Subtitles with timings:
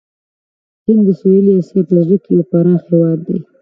[0.85, 3.37] هند د سویلي آسیا په زړه کې یو پراخ هېواد دی.